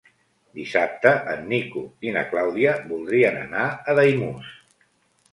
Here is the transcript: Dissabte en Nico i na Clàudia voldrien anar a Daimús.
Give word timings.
Dissabte 0.59 1.09
en 1.33 1.43
Nico 1.51 1.83
i 2.07 2.13
na 2.15 2.23
Clàudia 2.31 2.73
voldrien 2.93 3.37
anar 3.41 3.67
a 3.69 3.95
Daimús. 4.01 4.49